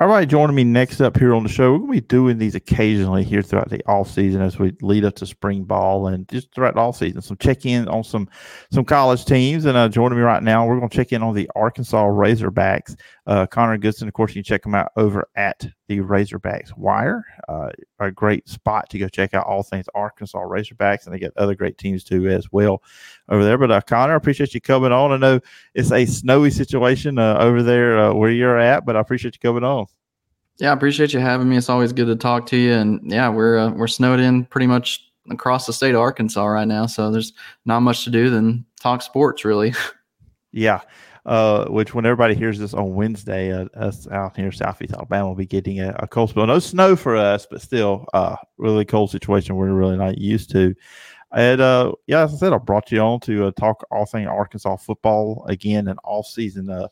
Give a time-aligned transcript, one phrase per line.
[0.00, 2.38] All right, joining me next up here on the show, we're going to be doing
[2.38, 6.28] these occasionally here throughout the off season as we lead up to spring ball and
[6.28, 7.20] just throughout the off season.
[7.20, 8.28] Some check in on some
[8.72, 11.34] some college teams, and uh, joining me right now, we're going to check in on
[11.34, 12.94] the Arkansas Razorbacks.
[13.26, 17.24] Uh, Connor Goodson, of course, you can check them out over at the Razorbacks Wire.
[17.48, 21.36] Uh, a great spot to go check out all things Arkansas Razorbacks, and they got
[21.36, 22.82] other great teams too as well
[23.28, 23.58] over there.
[23.58, 25.12] But uh, Connor, I appreciate you coming on.
[25.12, 25.40] I know
[25.74, 29.40] it's a snowy situation uh, over there uh, where you're at, but I appreciate you
[29.40, 29.86] coming on.
[30.58, 31.56] Yeah, I appreciate you having me.
[31.56, 32.72] It's always good to talk to you.
[32.72, 36.68] And yeah, we're uh, we're snowed in pretty much across the state of Arkansas right
[36.68, 37.32] now, so there's
[37.64, 39.74] not much to do than talk sports, really.
[40.52, 40.80] Yeah.
[41.28, 45.34] Uh, which when everybody hears this on Wednesday, uh, us out here Southeast Alabama will
[45.34, 46.46] be getting a, a, cold spell.
[46.46, 50.74] No snow for us, but still, uh, really cold situation we're really not used to.
[51.32, 54.26] And uh, yeah, as I said, I brought you on to uh, talk all thing
[54.26, 56.70] Arkansas football again and all season.
[56.70, 56.88] Uh,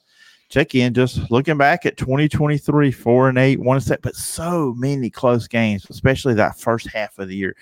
[0.50, 5.08] check in, just looking back at 2023, four and eight, one set, but so many
[5.08, 7.56] close games, especially that first half of the year.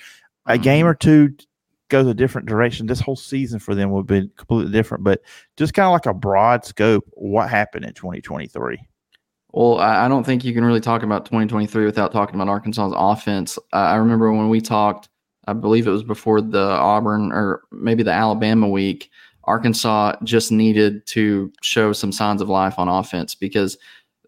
[0.47, 0.89] A game mm-hmm.
[0.89, 1.37] or two
[1.95, 2.87] goes a different direction.
[2.87, 5.23] This whole season for them would be completely different, but
[5.57, 8.79] just kind of like a broad scope, what happened in 2023?
[9.53, 13.57] Well, I don't think you can really talk about 2023 without talking about Arkansas's offense.
[13.73, 15.09] I remember when we talked,
[15.47, 19.09] I believe it was before the Auburn or maybe the Alabama week.
[19.45, 23.79] Arkansas just needed to show some signs of life on offense because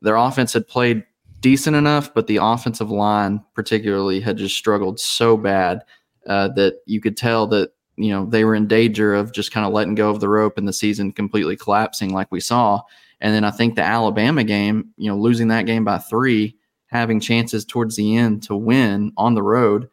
[0.02, 1.02] their offense had played
[1.40, 5.82] decent enough, but the offensive line, particularly, had just struggled so bad
[6.26, 9.66] uh, that you could tell that you know they were in danger of just kind
[9.66, 12.80] of letting go of the rope and the season completely collapsing, like we saw.
[13.20, 16.56] And then I think the Alabama game, you know, losing that game by three,
[16.88, 19.88] having chances towards the end to win on the road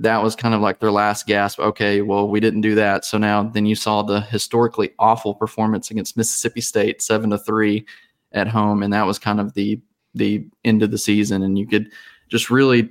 [0.00, 1.60] that was kind of like their last gasp.
[1.60, 3.04] Okay, well, we didn't do that.
[3.04, 7.84] So now then you saw the historically awful performance against Mississippi State, seven to three
[8.32, 9.80] at home, and that was kind of the
[10.14, 11.42] the end of the season.
[11.42, 11.90] And you could
[12.28, 12.90] just really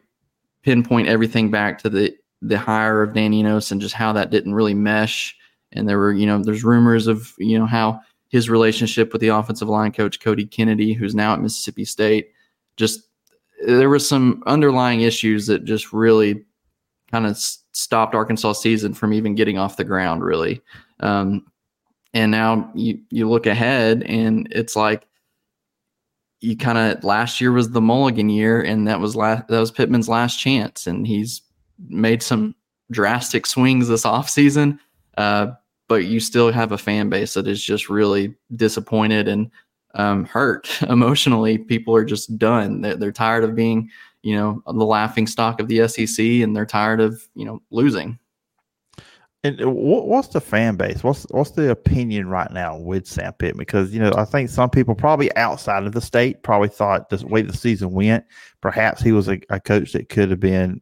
[0.62, 4.54] pinpoint everything back to the the hire of Dan Enos and just how that didn't
[4.54, 5.36] really mesh.
[5.72, 9.28] And there were, you know, there's rumors of, you know, how his relationship with the
[9.30, 12.32] offensive line coach Cody Kennedy, who's now at Mississippi State,
[12.78, 13.02] just
[13.66, 16.46] there were some underlying issues that just really
[17.12, 20.62] kind of stopped Arkansas season from even getting off the ground, really.
[21.00, 21.46] Um,
[22.14, 25.06] and now you you look ahead, and it's like
[26.42, 29.72] you kind of last year was the Mulligan year, and that was last that was
[29.72, 31.42] Pittman's last chance, and he's
[31.88, 32.56] made some
[32.92, 34.80] drastic swings this offseason.
[35.18, 35.52] Uh,
[35.88, 39.50] but you still have a fan base that is just really disappointed and
[39.96, 41.58] um, hurt emotionally.
[41.58, 42.82] People are just done.
[42.82, 43.90] They're, they're tired of being
[44.22, 48.20] you know the laughing stock of the SEC, and they're tired of you know losing.
[49.42, 51.02] And what's the fan base?
[51.02, 53.56] What's what's the opinion right now with Sam Pitt?
[53.58, 57.26] Because you know, I think some people probably outside of the state probably thought the
[57.26, 58.26] way the season went,
[58.60, 60.82] perhaps he was a, a coach that could have been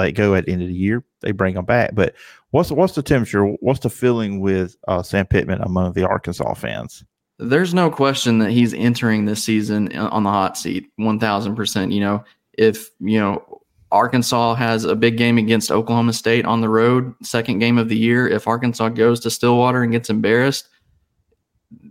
[0.00, 1.04] let go at the end of the year.
[1.20, 2.14] They bring them back, but
[2.50, 3.44] what's what's the temperature?
[3.60, 7.04] What's the feeling with uh, Sam Pittman among the Arkansas fans?
[7.38, 11.92] There's no question that he's entering this season on the hot seat, one thousand percent.
[11.92, 12.24] You know,
[12.58, 13.62] if you know
[13.92, 17.96] Arkansas has a big game against Oklahoma State on the road, second game of the
[17.96, 18.28] year.
[18.28, 20.68] If Arkansas goes to Stillwater and gets embarrassed,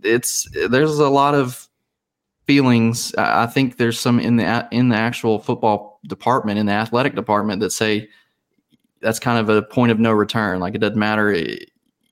[0.02, 1.68] it's there's a lot of
[2.46, 3.14] feelings.
[3.16, 7.60] I think there's some in the in the actual football department, in the athletic department,
[7.60, 8.08] that say
[9.00, 10.60] that's kind of a point of no return.
[10.60, 11.34] Like it doesn't matter.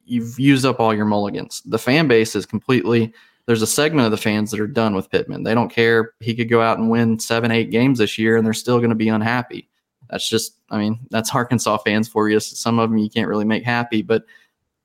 [0.04, 1.62] You've used up all your mulligans.
[1.66, 3.12] The fan base is completely
[3.48, 5.42] there's a segment of the fans that are done with Pittman.
[5.42, 6.12] They don't care.
[6.20, 8.90] He could go out and win seven, eight games this year, and they're still going
[8.90, 9.70] to be unhappy.
[10.10, 12.40] That's just, I mean, that's Arkansas fans for you.
[12.40, 14.24] Some of them you can't really make happy, but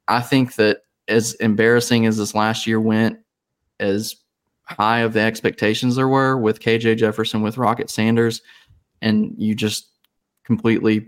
[0.08, 3.20] I think that as embarrassing as this last year went,
[3.82, 4.16] as
[4.64, 8.42] high of the expectations there were with KJ Jefferson, with Rocket Sanders,
[9.04, 9.90] and you just
[10.44, 11.06] completely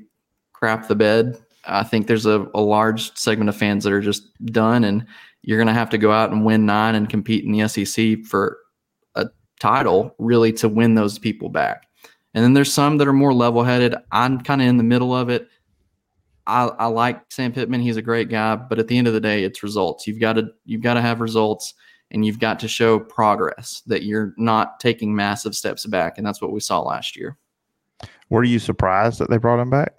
[0.53, 1.37] crap the bed.
[1.65, 5.05] I think there's a, a large segment of fans that are just done and
[5.41, 8.23] you're going to have to go out and win nine and compete in the SEC
[8.25, 8.57] for
[9.15, 9.27] a
[9.59, 11.87] title, really, to win those people back.
[12.33, 13.95] And then there's some that are more level headed.
[14.11, 15.47] I'm kind of in the middle of it.
[16.47, 17.81] I, I like Sam Pittman.
[17.81, 20.05] He's a great guy, but at the end of the day, it's results.
[20.05, 21.73] You've got to you've got to have results,
[22.11, 26.41] and you've got to show progress that you're not taking massive steps back, and that's
[26.41, 27.37] what we saw last year.
[28.29, 29.93] Were you surprised that they brought him back?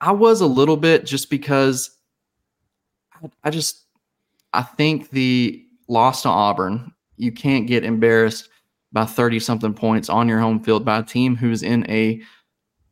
[0.00, 1.90] I was a little bit, just because
[3.42, 3.84] I, just
[4.52, 8.48] I think the loss to Auburn, you can't get embarrassed
[8.92, 12.20] by 30 something points on your home field by a team who's in a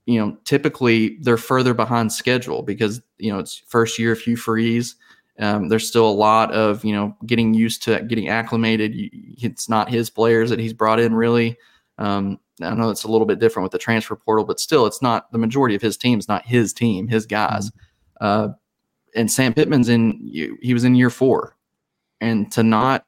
[0.05, 4.94] you know typically they're further behind schedule because you know it's first year Hugh Freeze
[5.39, 9.89] um, there's still a lot of you know getting used to getting acclimated it's not
[9.89, 11.56] his players that he's brought in really
[11.99, 15.03] Um, I know it's a little bit different with the transfer portal, but still, it's
[15.03, 17.70] not the majority of his team is not his team, his guys.
[17.70, 18.26] Mm-hmm.
[18.26, 18.49] Uh,
[19.14, 20.20] and Sam Pittman's in,
[20.61, 21.56] he was in year four,
[22.20, 23.05] and to not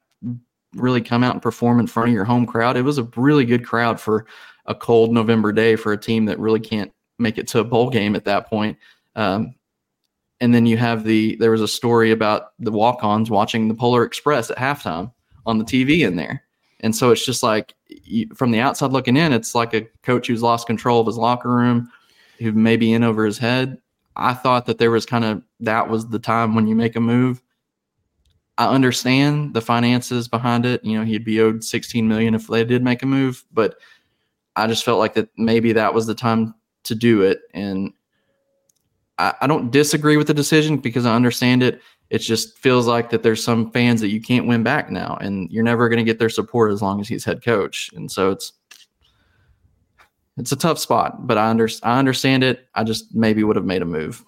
[0.74, 3.44] really come out and perform in front of your home crowd, it was a really
[3.44, 4.26] good crowd for
[4.66, 7.90] a cold November day for a team that really can't make it to a bowl
[7.90, 8.76] game at that point.
[9.16, 9.54] Um,
[10.40, 14.04] and then you have the there was a story about the walk-ons watching the Polar
[14.04, 15.12] Express at halftime
[15.46, 16.44] on the TV in there.
[16.80, 20.28] And so it's just like you, from the outside looking in, it's like a coach
[20.28, 21.90] who's lost control of his locker room,
[22.38, 23.78] who may be in over his head.
[24.16, 27.00] I thought that there was kind of that was the time when you make a
[27.00, 27.42] move.
[28.58, 30.84] I understand the finances behind it.
[30.84, 33.76] You know, he'd be owed 16 million if they did make a move, but
[34.56, 36.54] I just felt like that maybe that was the time
[36.84, 37.42] to do it.
[37.54, 37.92] And
[39.18, 41.80] I, I don't disagree with the decision because I understand it.
[42.10, 45.50] It just feels like that there's some fans that you can't win back now, and
[45.50, 47.90] you're never going to get their support as long as he's head coach.
[47.94, 48.52] And so it's
[50.38, 52.68] it's a tough spot, but I under, I understand it.
[52.74, 54.24] I just maybe would have made a move.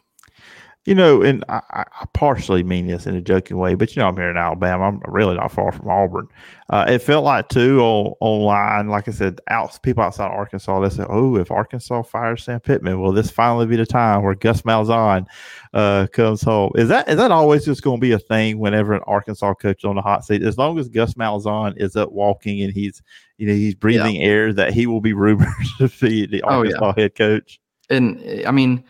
[0.86, 4.08] You know, and I, I, partially mean this in a joking way, but you know,
[4.08, 4.84] I'm here in Alabama.
[4.84, 6.26] I'm really not far from Auburn.
[6.70, 10.80] Uh, it felt like too on online, like I said, out people outside Arkansas.
[10.80, 14.34] They said, "Oh, if Arkansas fires Sam Pittman, will this finally be the time where
[14.34, 15.26] Gus Malzahn
[15.74, 18.94] uh, comes home?" Is that is that always just going to be a thing whenever
[18.94, 20.42] an Arkansas coach is on the hot seat?
[20.42, 23.02] As long as Gus Malzahn is up walking and he's
[23.36, 24.26] you know he's breathing yeah.
[24.26, 25.46] air, that he will be rumored
[25.76, 27.02] to be the Arkansas oh, yeah.
[27.02, 27.60] head coach.
[27.90, 28.82] And I mean,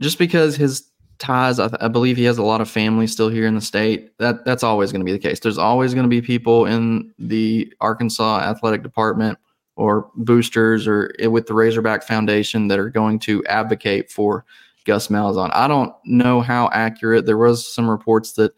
[0.00, 1.58] just because his ties.
[1.58, 4.16] I, I, believe he has a lot of family still here in the state.
[4.18, 5.40] That that's always going to be the case.
[5.40, 9.38] There's always going to be people in the Arkansas athletic department
[9.76, 14.44] or boosters or eh, with the Razorback Foundation that are going to advocate for
[14.84, 15.50] Gus Malzahn.
[15.52, 17.26] I don't know how accurate.
[17.26, 18.52] There was some reports that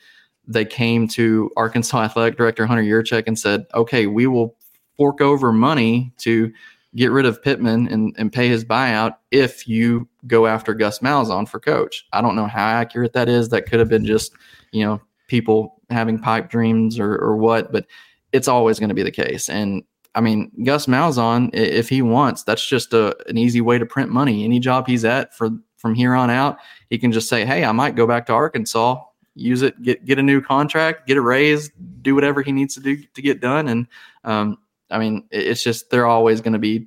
[0.47, 4.57] they came to Arkansas athletic director Hunter Yurachek and said, "Okay, we will
[4.97, 6.53] fork over money to."
[6.97, 11.49] Get rid of Pittman and, and pay his buyout if you go after Gus Malzahn
[11.49, 12.07] for coach.
[12.13, 13.51] I don't know how accurate that is.
[13.51, 14.33] That could have been just,
[14.73, 17.87] you know, people having pipe dreams or, or what, but
[18.33, 19.49] it's always going to be the case.
[19.49, 19.85] And
[20.15, 24.11] I mean, Gus Malzahn, if he wants, that's just a, an easy way to print
[24.11, 24.45] money.
[24.45, 26.57] Any job he's at for from here on out,
[26.89, 28.99] he can just say, "Hey, I might go back to Arkansas,
[29.35, 31.71] use it, get get a new contract, get a raise,
[32.01, 33.87] do whatever he needs to do to get done." And
[34.25, 34.57] um,
[34.91, 36.87] I mean, it's just they're always going to be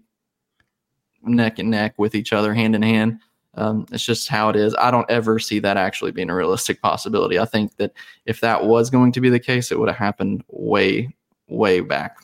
[1.23, 3.19] neck and neck with each other, hand in hand.
[3.55, 4.75] Um, it's just how it is.
[4.79, 7.39] I don't ever see that actually being a realistic possibility.
[7.39, 7.93] I think that
[8.25, 11.13] if that was going to be the case, it would have happened way,
[11.47, 12.17] way back.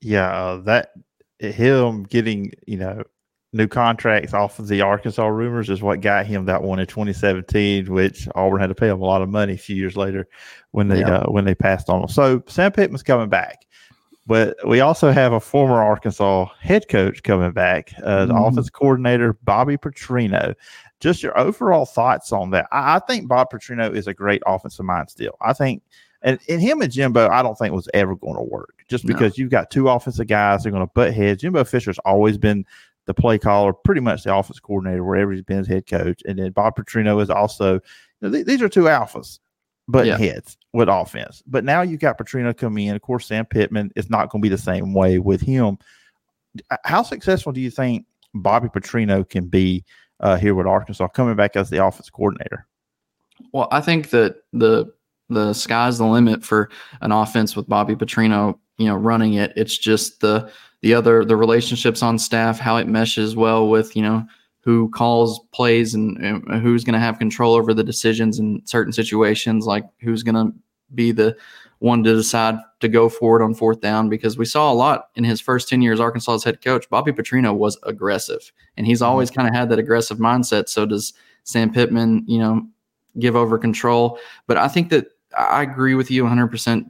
[0.00, 0.92] Yeah, uh, that
[1.38, 3.02] him getting you know
[3.54, 7.90] new contracts off of the Arkansas rumors is what got him that one in 2017,
[7.90, 10.28] which Auburn had to pay him a lot of money a few years later
[10.72, 11.18] when they yeah.
[11.18, 12.08] uh, when they passed on him.
[12.08, 13.64] So Sam Pittman's coming back.
[14.26, 18.44] But we also have a former Arkansas head coach coming back, uh, the mm-hmm.
[18.44, 20.54] offense coordinator, Bobby Petrino.
[21.00, 22.66] Just your overall thoughts on that.
[22.72, 25.36] I, I, think Bob Petrino is a great offensive mind still.
[25.42, 25.82] I think,
[26.22, 29.36] and, and him and Jimbo, I don't think was ever going to work just because
[29.36, 29.42] no.
[29.42, 31.42] you've got two offensive guys they are going to butt heads.
[31.42, 32.64] Jimbo Fisher's always been
[33.04, 36.22] the play caller, pretty much the offense coordinator wherever he's been as head coach.
[36.24, 37.80] And then Bob Petrino is also, you
[38.22, 39.40] know, th- these are two alphas
[39.88, 40.18] button yeah.
[40.18, 41.42] heads with offense.
[41.46, 42.96] But now you've got Petrino coming in.
[42.96, 45.78] Of course, Sam Pittman is not going to be the same way with him.
[46.84, 49.84] How successful do you think Bobby Petrino can be
[50.20, 52.66] uh, here with Arkansas coming back as the offense coordinator?
[53.52, 54.92] Well, I think that the
[55.28, 59.52] the sky's the limit for an offense with Bobby Petrino, you know, running it.
[59.56, 60.50] It's just the
[60.82, 64.24] the other the relationships on staff, how it meshes well with you know
[64.64, 68.94] who calls plays and, and who's going to have control over the decisions in certain
[68.94, 70.56] situations, like who's going to
[70.94, 71.36] be the
[71.80, 74.08] one to decide to go forward on fourth down.
[74.08, 77.54] Because we saw a lot in his first 10 years, Arkansas head coach, Bobby Petrino
[77.54, 79.40] was aggressive, and he's always mm-hmm.
[79.42, 80.70] kind of had that aggressive mindset.
[80.70, 82.66] So does Sam Pittman, you know,
[83.18, 84.18] give over control.
[84.46, 86.86] But I think that I agree with you 100%.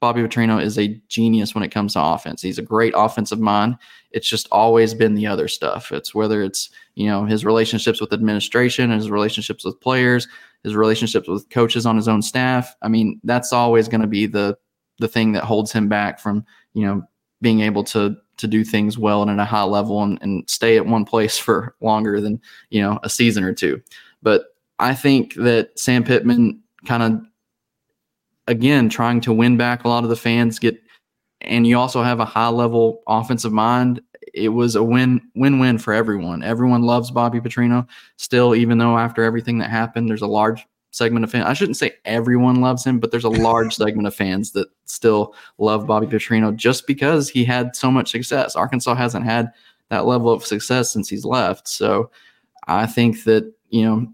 [0.00, 2.42] Bobby Petrino is a genius when it comes to offense.
[2.42, 3.76] He's a great offensive mind.
[4.10, 5.92] It's just always been the other stuff.
[5.92, 10.28] It's whether it's, you know, his relationships with administration, his relationships with players,
[10.62, 12.74] his relationships with coaches on his own staff.
[12.82, 14.56] I mean, that's always going to be the
[14.98, 16.44] the thing that holds him back from,
[16.74, 17.02] you know,
[17.40, 20.76] being able to to do things well and at a high level and, and stay
[20.76, 23.80] at one place for longer than, you know, a season or two.
[24.22, 24.44] But
[24.78, 27.20] I think that Sam Pittman kind of
[28.48, 30.78] again trying to win back a lot of the fans get
[31.40, 34.00] and you also have a high level offensive mind
[34.32, 37.86] it was a win win win for everyone everyone loves bobby petrino
[38.16, 41.46] still even though after everything that happened there's a large segment of fans.
[41.46, 45.34] I shouldn't say everyone loves him, but there's a large segment of fans that still
[45.58, 48.54] love Bobby Petrino just because he had so much success.
[48.54, 49.50] Arkansas hasn't had
[49.88, 51.66] that level of success since he's left.
[51.66, 52.10] So
[52.68, 54.06] I think that, you know,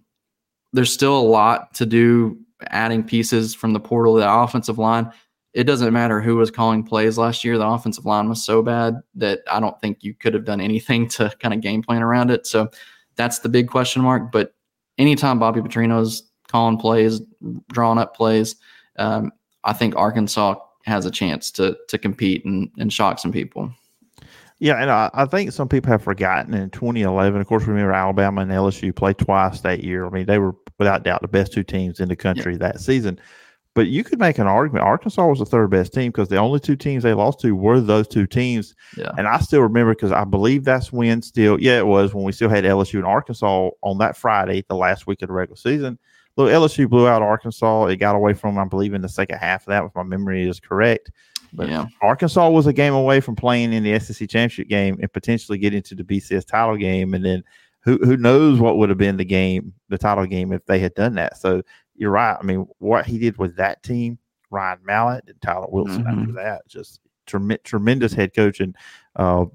[0.73, 5.11] there's still a lot to do adding pieces from the portal, the offensive line.
[5.55, 7.59] It doesn't matter who was calling plays last year.
[7.59, 11.09] The offensive line was so bad that I don't think you could have done anything
[11.11, 12.47] to kind of game plan around it.
[12.47, 12.71] So
[13.17, 14.31] that's the big question mark.
[14.31, 14.55] But
[14.99, 17.21] anytime Bobby Petrino's calling plays,
[17.73, 18.57] drawing up plays,
[18.99, 19.33] um,
[19.65, 23.73] I think Arkansas has a chance to to compete and, and shock some people.
[24.61, 27.41] Yeah, and I, I, think some people have forgotten in 2011.
[27.41, 30.05] Of course, remember Alabama and LSU played twice that year.
[30.05, 32.59] I mean, they were without doubt the best two teams in the country yeah.
[32.59, 33.21] that season.
[33.79, 34.85] But you could make an argument.
[34.85, 37.81] Arkansas was the third best team because the only two teams they lost to were
[37.81, 38.75] those two teams.
[38.97, 39.13] Yeah.
[39.17, 42.33] And I still remember because I believe that's when still, yeah, it was when we
[42.33, 45.97] still had LSU and Arkansas on that Friday, the last week of the regular season.
[46.37, 47.85] Look, LSU blew out Arkansas.
[47.85, 50.49] It got away from, I believe, in the second half of that, if my memory
[50.49, 51.13] is correct.
[51.53, 51.87] But yeah.
[52.03, 55.83] Arkansas was a game away from playing in the SEC championship game and potentially getting
[55.83, 57.15] to the BCS title game.
[57.15, 57.45] And then
[57.83, 60.95] who who knows what would have been the game, the title game, if they had
[60.95, 61.37] done that.
[61.37, 61.63] So
[61.99, 62.37] you're right.
[62.39, 64.19] I mean, what he did with that team,
[64.51, 66.21] Ryan Mallett and Tyler Wilson mm-hmm.
[66.21, 68.61] after that, just trem- tremendous head coach.
[68.61, 68.77] And,
[69.17, 69.47] uh,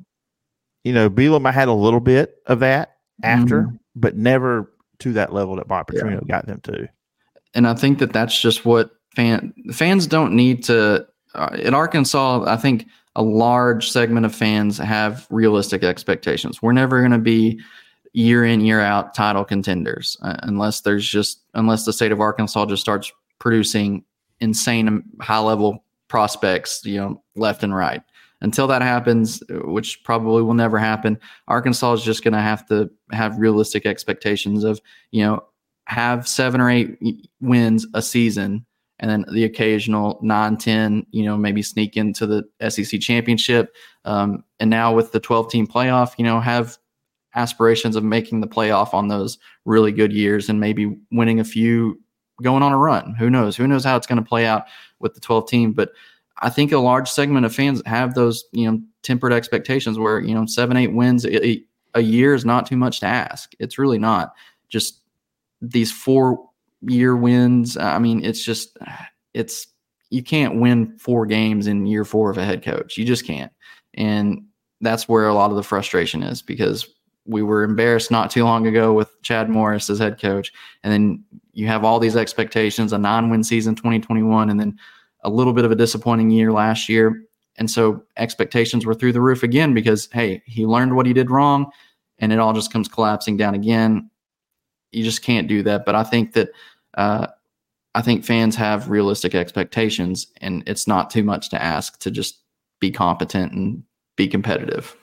[0.84, 3.76] you know, Bielema had a little bit of that after, mm-hmm.
[3.96, 6.28] but never to that level that Bob Petrino yeah.
[6.28, 6.88] got them to.
[7.54, 12.44] And I think that that's just what fan fans don't need to uh, in Arkansas,
[12.46, 16.62] I think a large segment of fans have realistic expectations.
[16.62, 17.60] We're never going to be
[18.14, 22.66] year in year out title contenders uh, unless there's just unless the state of Arkansas
[22.66, 24.04] just starts producing
[24.40, 28.02] insane high level prospects, you know, left and right.
[28.42, 31.18] Until that happens, which probably will never happen,
[31.48, 34.82] Arkansas is just going to have to have realistic expectations of,
[35.12, 35.44] you know,
[35.86, 36.98] have seven or eight
[37.40, 38.66] wins a season
[39.00, 44.44] and then the occasional 9 10 you know maybe sneak into the sec championship um,
[44.60, 46.78] and now with the 12 team playoff you know have
[47.36, 52.00] aspirations of making the playoff on those really good years and maybe winning a few
[52.42, 54.64] going on a run who knows who knows how it's going to play out
[55.00, 55.92] with the 12 team but
[56.42, 60.34] i think a large segment of fans have those you know tempered expectations where you
[60.34, 61.64] know seven eight wins a,
[61.94, 64.34] a year is not too much to ask it's really not
[64.68, 65.04] just
[65.64, 66.50] these four
[66.82, 67.78] year wins.
[67.78, 68.78] I mean, it's just
[69.34, 69.68] it's
[70.10, 72.98] you can't win four games in year four of a head coach.
[72.98, 73.52] You just can't.
[73.96, 74.44] And
[74.82, 76.88] that's where a lot of the frustration is because
[77.26, 80.52] we were embarrassed not too long ago with Chad Morris as head coach.
[80.84, 84.78] And then you have all these expectations, a nine win season 2021, and then
[85.24, 87.24] a little bit of a disappointing year last year.
[87.58, 91.32] And so expectations were through the roof again because, hey, he learned what he did
[91.32, 91.72] wrong
[92.20, 94.10] and it all just comes collapsing down again.
[94.92, 95.86] You just can't do that.
[95.86, 96.50] But I think that
[96.96, 97.28] uh,
[97.96, 102.40] I think fans have realistic expectations, and it's not too much to ask to just
[102.80, 103.84] be competent and
[104.16, 104.96] be competitive.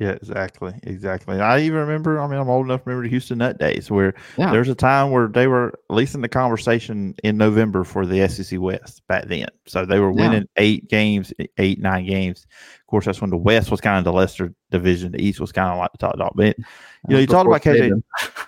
[0.00, 1.40] Yeah, exactly, exactly.
[1.40, 2.18] I even remember.
[2.18, 4.50] I mean, I'm old enough to remember the Houston Nutt days where yeah.
[4.50, 8.26] there's a time where they were at least in the conversation in November for the
[8.26, 9.48] SEC West back then.
[9.66, 10.62] So they were winning yeah.
[10.62, 12.46] eight games, eight nine games.
[12.80, 15.12] Of course, that's when the West was kind of the lesser division.
[15.12, 16.32] The East was kind of like the top dog.
[16.34, 16.64] But you
[17.10, 18.02] know, you talked about KJ.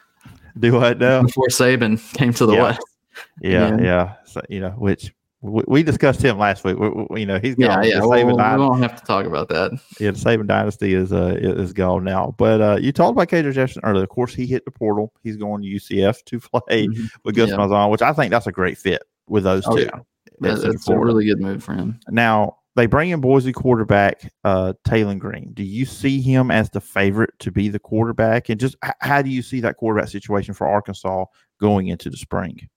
[0.59, 1.23] Do what now?
[1.23, 2.62] Before Saban came to the yeah.
[2.62, 2.80] West.
[3.42, 3.82] Yeah, yeah.
[3.82, 4.14] yeah.
[4.25, 6.78] So, you know, which we, we, discussed him last week.
[6.78, 7.82] We, we, you know, he's gone.
[7.82, 8.00] Yeah, yeah.
[8.00, 9.72] Well, we don't have to talk about that.
[9.99, 12.34] Yeah, the Saban dynasty is uh is gone now.
[12.38, 14.04] But uh, you talked about KJ Jefferson earlier.
[14.04, 15.12] Of course, he hit the portal.
[15.22, 17.06] He's going to UCF to play mm-hmm.
[17.25, 17.56] with Gus yeah.
[17.56, 19.82] Malzahn, which I think that's a great fit with those oh, two.
[19.82, 20.00] Yeah.
[20.44, 22.00] It's a really good move for him.
[22.08, 25.52] Now, they bring in Boise quarterback uh, Taylen Green.
[25.52, 28.49] Do you see him as the favorite to be the quarterback?
[28.49, 31.26] And just h- how do you see that quarterback situation for Arkansas
[31.61, 32.68] going into the spring?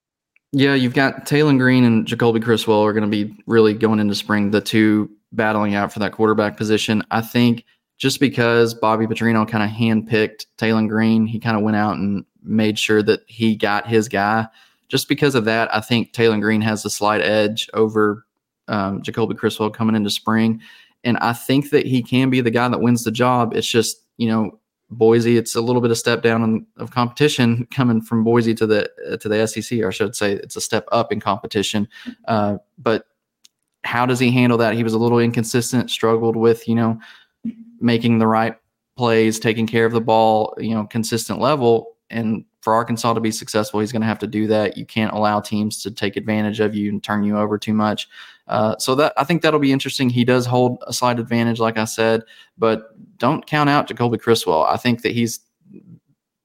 [0.58, 4.16] Yeah, you've got Taylen Green and Jacoby Criswell are going to be really going into
[4.16, 7.04] spring, the two battling out for that quarterback position.
[7.12, 7.66] I think
[7.98, 12.24] just because Bobby Petrino kind of handpicked Taylen Green, he kind of went out and
[12.42, 14.48] made sure that he got his guy.
[14.88, 18.26] Just because of that, I think Taylen Green has a slight edge over
[18.70, 20.62] um, Jacoby Criswell coming into spring.
[21.04, 23.54] And I think that he can be the guy that wins the job.
[23.54, 24.58] It's just, you know,
[24.90, 28.68] Boise, it's a little bit of step down in, of competition coming from Boise to
[28.68, 31.88] the uh, to the SEC, or I should say, it's a step up in competition.
[32.28, 33.08] Uh, but
[33.84, 34.76] how does he handle that?
[34.76, 37.00] He was a little inconsistent, struggled with you know
[37.80, 38.56] making the right
[38.98, 41.95] plays, taking care of the ball, you know, consistent level.
[42.10, 44.78] And for Arkansas to be successful, he's going to have to do that.
[44.78, 48.08] You can't allow teams to take advantage of you and turn you over too much.
[48.48, 50.10] Uh, so that I think that'll be interesting.
[50.10, 52.24] He does hold a slight advantage, like I said,
[52.58, 54.64] but don't count out Jacoby Criswell.
[54.64, 55.40] I think that he's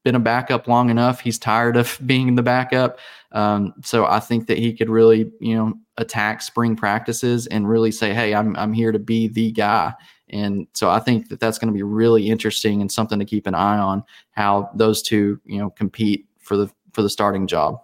[0.02, 1.20] been a backup long enough.
[1.20, 2.98] He's tired of being the backup.
[3.32, 7.92] Um, so I think that he could really, you know, attack spring practices and really
[7.92, 9.94] say, "Hey, I'm I'm here to be the guy."
[10.30, 13.46] And so I think that that's going to be really interesting and something to keep
[13.46, 17.80] an eye on how those two, you know, compete for the for the starting job.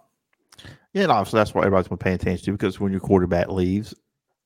[0.93, 3.49] Yeah, and obviously that's what everybody's going to pay attention to because when your quarterback
[3.49, 3.93] leaves,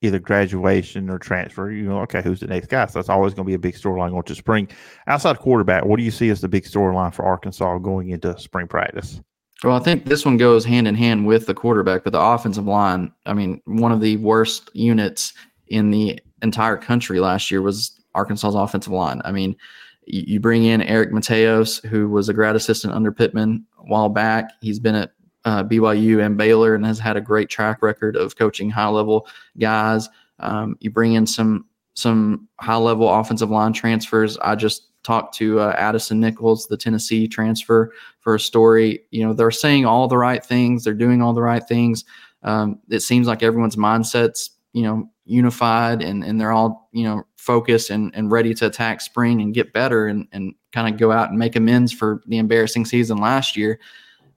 [0.02, 2.84] either graduation or transfer, you know, okay, who's the next guy?
[2.86, 4.68] So that's always going to be a big storyline going to spring.
[5.06, 8.66] Outside quarterback, what do you see as the big storyline for Arkansas going into spring
[8.66, 9.20] practice?
[9.64, 12.66] Well, I think this one goes hand in hand with the quarterback, but the offensive
[12.66, 15.34] line, I mean, one of the worst units
[15.68, 19.22] in the entire country last year was Arkansas's offensive line.
[19.24, 19.56] I mean,
[20.06, 24.50] you bring in Eric Mateos, who was a grad assistant under Pittman a while back.
[24.60, 25.12] He's been at
[25.44, 29.26] uh, BYU and Baylor and has had a great track record of coaching high level
[29.58, 30.08] guys.
[30.38, 34.38] Um, you bring in some some high level offensive line transfers.
[34.38, 39.04] I just talked to uh, Addison Nichols, the Tennessee transfer, for a story.
[39.10, 42.04] You know, they're saying all the right things, they're doing all the right things.
[42.44, 47.24] Um, it seems like everyone's mindsets, you know, unified and, and they're all, you know,
[47.36, 51.12] focused and, and ready to attack spring and get better and, and kind of go
[51.12, 53.78] out and make amends for the embarrassing season last year.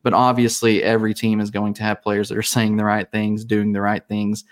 [0.03, 3.43] But obviously, every team is going to have players that are saying the right things,
[3.43, 4.43] doing the right things.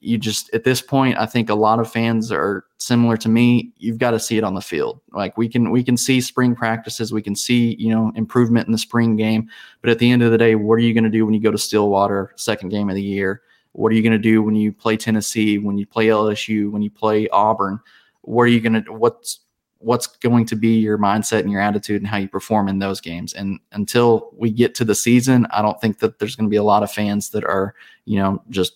[0.00, 3.72] You just, at this point, I think a lot of fans are similar to me.
[3.78, 5.00] You've got to see it on the field.
[5.12, 8.72] Like we can, we can see spring practices, we can see, you know, improvement in
[8.72, 9.48] the spring game.
[9.80, 11.40] But at the end of the day, what are you going to do when you
[11.40, 13.42] go to Stillwater, second game of the year?
[13.72, 16.82] What are you going to do when you play Tennessee, when you play LSU, when
[16.82, 17.80] you play Auburn?
[18.22, 19.40] What are you going to, what's,
[19.82, 23.00] what's going to be your mindset and your attitude and how you perform in those
[23.00, 23.32] games.
[23.34, 26.56] And until we get to the season, I don't think that there's going to be
[26.56, 27.74] a lot of fans that are,
[28.04, 28.74] you know, just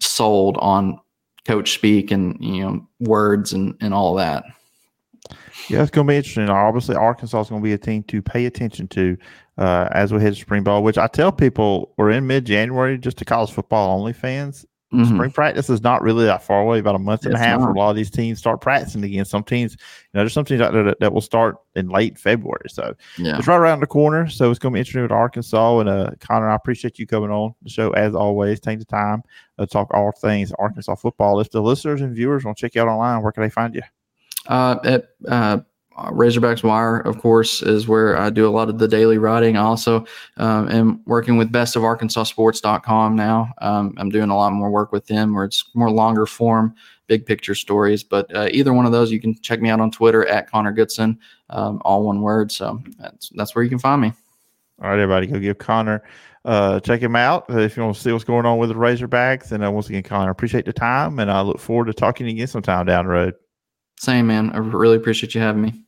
[0.00, 0.98] sold on
[1.46, 4.44] coach speak and, you know, words and, and all that.
[5.68, 6.48] Yeah, it's going to be interesting.
[6.50, 9.16] Obviously, Arkansas is going to be a team to pay attention to
[9.56, 12.98] uh, as we head to spring ball, which I tell people we're in mid January
[12.98, 14.66] just to college football only fans.
[14.92, 15.14] Mm-hmm.
[15.16, 17.58] Spring practice is not really that far away, about a month and it's a half.
[17.58, 17.70] Not.
[17.70, 19.24] A lot of these teams start practicing again.
[19.24, 19.78] Some teams, you
[20.12, 22.68] know, there's some teams out there that, that will start in late February.
[22.68, 23.36] So yeah.
[23.36, 24.28] it's right around the corner.
[24.28, 25.80] So it's going to be interesting with Arkansas.
[25.80, 28.60] And uh, Connor, I appreciate you coming on the show as always.
[28.60, 29.24] Take the time
[29.58, 31.40] to talk all things Arkansas football.
[31.40, 33.74] If the listeners and viewers want to check you out online, where can they find
[33.74, 33.82] you?
[34.46, 35.58] Uh, at uh,
[35.96, 39.56] uh, Razorbacks Wire, of course, is where I do a lot of the daily writing.
[39.56, 40.04] I also
[40.38, 43.52] um, am working with bestofarkansassports.com now.
[43.58, 46.74] Um, I'm doing a lot more work with them where it's more longer form,
[47.06, 48.02] big picture stories.
[48.02, 50.72] But uh, either one of those, you can check me out on Twitter at Connor
[50.72, 51.18] Goodson,
[51.50, 52.50] um, all one word.
[52.50, 54.12] So that's, that's where you can find me.
[54.82, 56.02] All right, everybody, go give Connor,
[56.44, 59.52] uh, check him out if you want to see what's going on with the Razorbacks.
[59.52, 62.48] And uh, once again, Connor, appreciate the time, and I look forward to talking again
[62.48, 63.34] sometime down the road.
[63.98, 64.50] Same, man.
[64.50, 65.82] I really appreciate you having me.